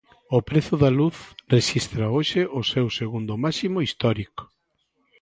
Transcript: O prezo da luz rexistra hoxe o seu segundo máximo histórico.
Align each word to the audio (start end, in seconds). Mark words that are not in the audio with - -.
O 0.37 0.39
prezo 0.49 0.73
da 0.83 0.91
luz 0.99 1.17
rexistra 1.55 2.05
hoxe 2.15 2.41
o 2.59 2.61
seu 2.71 2.87
segundo 2.99 3.33
máximo 3.43 3.77
histórico. 3.87 4.43